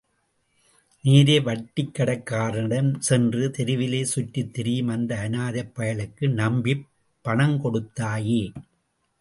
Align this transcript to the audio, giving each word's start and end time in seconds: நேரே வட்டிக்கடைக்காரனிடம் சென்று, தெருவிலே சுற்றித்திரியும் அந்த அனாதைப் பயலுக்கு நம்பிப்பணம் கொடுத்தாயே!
நேரே 1.05 1.35
வட்டிக்கடைக்காரனிடம் 1.39 2.89
சென்று, 2.99 3.51
தெருவிலே 3.57 4.01
சுற்றித்திரியும் 4.13 4.91
அந்த 4.95 5.11
அனாதைப் 5.27 5.73
பயலுக்கு 5.77 6.27
நம்பிப்பணம் 6.41 7.57
கொடுத்தாயே! 7.63 8.43